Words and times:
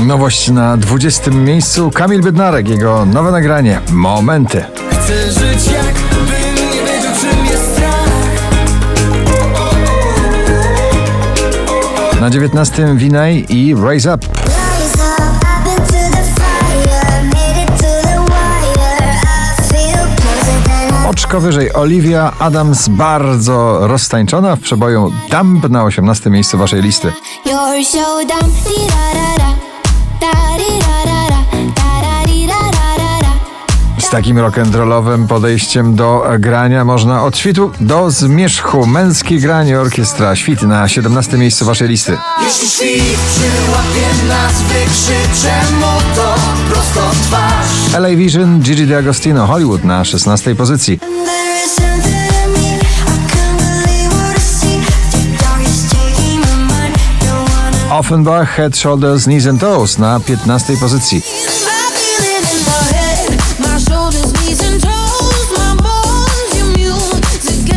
Nowość 0.00 0.50
na 0.50 0.76
20 0.76 1.30
miejscu. 1.30 1.90
Kamil 1.90 2.22
Bednarek, 2.22 2.68
jego 2.68 3.06
nowe 3.06 3.30
nagranie 3.30 3.80
Momenty. 3.90 4.64
Chcę 4.90 5.32
żyć 5.32 5.66
jakbym 5.66 6.54
nie 6.54 6.82
wiedział 6.82 7.12
czym 7.20 7.46
jest 7.46 7.72
strach. 7.72 8.08
Na 12.20 12.30
19 12.30 12.96
Winaj 12.96 13.46
i 13.48 13.74
Raise 13.82 14.14
up, 14.14 14.26
Oczko 21.28 21.40
wyżej. 21.40 21.72
Olivia 21.72 22.32
Adams, 22.38 22.88
bardzo 22.88 23.78
roztańczona 23.86 24.56
w 24.56 24.60
przeboju 24.60 25.12
Dump 25.30 25.68
na 25.68 25.84
18 25.84 26.30
miejscu 26.30 26.58
waszej 26.58 26.82
listy. 26.82 27.12
Z 33.98 34.10
takim 34.10 34.36
rock'n'rollowym 34.36 35.26
podejściem 35.26 35.94
do 35.94 36.24
grania 36.38 36.84
można 36.84 37.24
od 37.24 37.36
świtu 37.36 37.70
do 37.80 38.10
zmierzchu. 38.10 38.86
Męskie 38.86 39.38
granie 39.38 39.80
orkiestra. 39.80 40.36
Świt 40.36 40.62
na 40.62 40.88
17 40.88 41.38
miejscu 41.38 41.64
waszej 41.64 41.88
listy. 41.88 42.18
Jeśli 42.44 42.68
świt 42.68 43.18
przyłapie 43.30 44.28
nas 44.28 44.62
wykrzyczę 44.62 45.54
mu 45.80 46.16
to 46.16 46.34
LA 47.92 48.16
Vision, 48.16 48.60
Gigi 48.62 48.86
D'Agostino, 48.86 49.46
Hollywood 49.46 49.84
na 49.84 50.04
16 50.04 50.54
pozycji. 50.54 51.00
Offenbach, 57.90 58.48
Head, 58.56 58.76
Shoulders, 58.76 59.24
Knees 59.24 59.46
and 59.46 59.60
Toes 59.60 59.98
na 59.98 60.20
15 60.20 60.76
pozycji. 60.76 61.22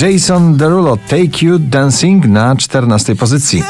Jason 0.00 0.56
Derulo, 0.56 0.96
Take 0.96 1.46
You 1.46 1.58
Dancing 1.58 2.26
na 2.26 2.56
14 2.56 3.16
pozycji. 3.16 3.62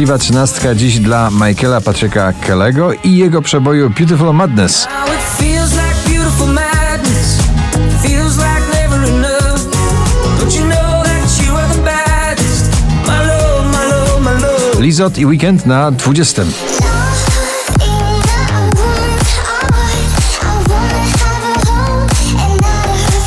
Szczęśliwa 0.00 0.18
trzynastka 0.18 0.74
dziś 0.74 0.98
dla 0.98 1.30
Michaela 1.30 1.80
Patryka 1.80 2.32
Kellego 2.32 2.92
i 2.92 3.16
jego 3.16 3.42
przeboju 3.42 3.90
Beautiful 3.90 4.34
Madness. 4.34 4.88
Lizot 14.78 15.18
i 15.18 15.26
Weekend 15.26 15.66
na 15.66 15.90
20. 15.90 16.42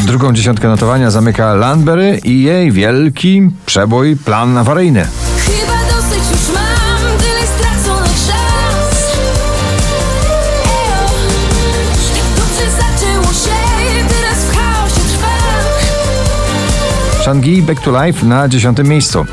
Drugą 0.06 0.34
dziesiątkę 0.34 0.68
notowania 0.68 1.12
zamyka 1.12 1.54
Landberry 1.54 2.20
i 2.24 2.44
jej 2.44 2.72
wielki 2.72 3.50
przebój 3.66 4.16
Plan 4.16 4.58
awaryjny. 4.58 5.08
Shangi 17.24 17.62
Back 17.62 17.80
to 17.80 18.06
Life 18.06 18.26
na 18.26 18.48
10 18.48 18.78
miejscu. 18.84 19.26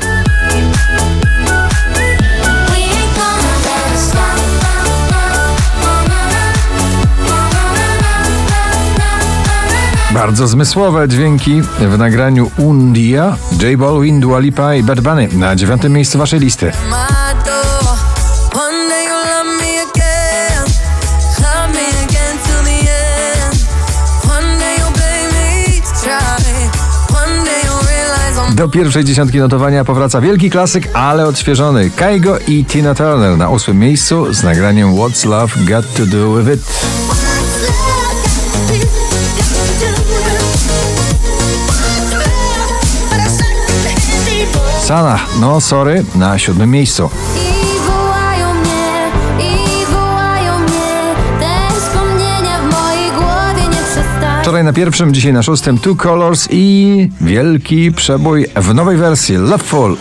Bardzo 10.13 10.47
zmysłowe 10.47 11.07
dźwięki 11.07 11.61
w 11.61 11.97
nagraniu 11.97 12.51
Undia, 12.57 13.37
J 13.61 13.79
Balwin, 13.79 14.19
Dua 14.19 14.39
Lipa 14.39 14.75
i 14.75 14.83
Bad 14.83 15.01
Bunny 15.01 15.27
na 15.33 15.55
9 15.55 15.83
miejscu 15.83 16.17
waszej 16.17 16.39
listy. 16.39 16.71
Do 28.61 28.69
pierwszej 28.69 29.03
dziesiątki 29.03 29.37
notowania 29.37 29.85
powraca 29.85 30.21
wielki 30.21 30.49
klasyk, 30.49 30.89
ale 30.93 31.25
odświeżony. 31.27 31.89
Kaigo 31.89 32.39
i 32.47 32.65
Tina 32.65 32.95
Turner 32.95 33.37
na 33.37 33.49
ósmym 33.49 33.79
miejscu 33.79 34.33
z 34.33 34.43
nagraniem 34.43 34.95
What's 34.95 35.25
Love 35.25 35.55
Got 35.65 35.93
to 35.93 36.05
Do 36.05 36.35
With 36.35 36.53
It. 36.53 36.61
Sana, 44.81 45.19
no 45.39 45.61
sorry, 45.61 46.05
na 46.15 46.39
siódmym 46.39 46.71
miejscu. 46.71 47.09
Wczoraj 54.41 54.63
na 54.63 54.73
pierwszym, 54.73 55.13
dzisiaj 55.13 55.33
na 55.33 55.43
szóstym 55.43 55.77
Two 55.77 55.95
Colors 55.95 56.47
i 56.51 57.09
wielki 57.21 57.91
przebój 57.91 58.45
w 58.55 58.73
nowej 58.73 58.97
wersji 58.97 59.37
Loveful. 59.37 59.97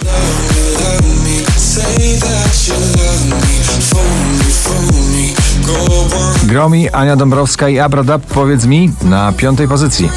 Gromi, 6.45 6.91
Ania 6.91 7.17
Dąbrowska 7.17 7.69
i 7.69 7.79
Abradab, 7.79 8.23
powiedz 8.27 8.67
mi, 8.67 8.93
na 9.03 9.33
piątej 9.33 9.69
pozycji. 9.69 10.11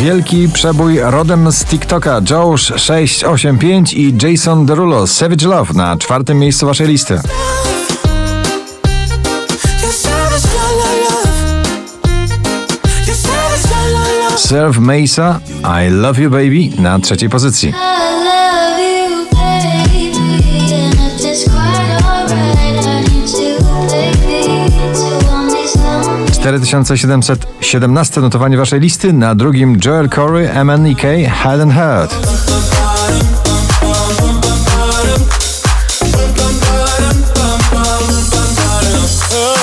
Wielki 0.00 0.48
przebój 0.48 0.98
rodem 1.02 1.52
z 1.52 1.64
TikToka 1.64 2.20
Josh 2.30 2.72
685 2.76 3.92
i 3.92 4.14
Jason 4.22 4.66
Derulo 4.66 5.06
Savage 5.06 5.46
Love 5.46 5.74
na 5.74 5.96
czwartym 5.96 6.38
miejscu 6.38 6.66
waszej 6.66 6.86
listy. 6.88 7.20
Serve 14.36 14.78
Mesa 14.80 15.40
I 15.86 15.90
Love 15.90 16.22
You 16.22 16.30
Baby 16.30 16.82
na 16.82 16.98
trzeciej 16.98 17.28
pozycji. 17.28 17.74
4717 26.40 28.20
notowanie 28.20 28.56
waszej 28.56 28.80
listy, 28.80 29.12
na 29.12 29.34
drugim 29.34 29.78
Joel 29.84 30.08
Corey, 30.08 30.64
MNEK, 30.64 31.02
Head 31.42 31.60
and 31.60 31.72
Heart. 31.72 32.14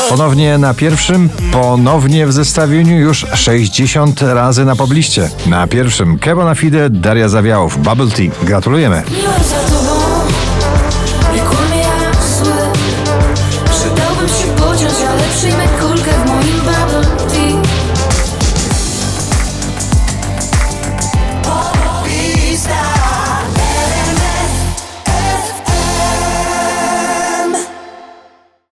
Ponownie 0.09 0.57
na 0.57 0.73
pierwszym, 0.73 1.29
ponownie 1.51 2.27
w 2.27 2.33
zestawieniu 2.33 2.97
już 2.97 3.25
60 3.33 4.21
razy 4.21 4.65
na 4.65 4.75
pobliście. 4.75 5.29
Na 5.45 5.67
pierwszym 5.67 6.19
Kebona 6.19 6.55
Fide, 6.55 6.89
Daria 6.89 7.29
Zawiałów, 7.29 7.77
Bubble 7.77 8.07
Tea. 8.07 8.31
Gratulujemy. 8.43 9.03